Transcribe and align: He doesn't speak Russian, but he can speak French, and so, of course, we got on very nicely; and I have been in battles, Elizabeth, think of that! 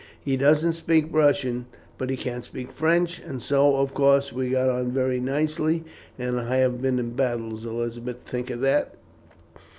He 0.19 0.35
doesn't 0.35 0.73
speak 0.73 1.09
Russian, 1.11 1.67
but 1.99 2.09
he 2.09 2.17
can 2.17 2.41
speak 2.41 2.71
French, 2.71 3.19
and 3.19 3.39
so, 3.39 3.75
of 3.75 3.93
course, 3.93 4.33
we 4.33 4.49
got 4.49 4.67
on 4.67 4.89
very 4.91 5.19
nicely; 5.19 5.83
and 6.17 6.39
I 6.39 6.55
have 6.55 6.81
been 6.81 6.97
in 6.97 7.11
battles, 7.11 7.65
Elizabeth, 7.67 8.17
think 8.25 8.49
of 8.49 8.61
that! 8.61 8.95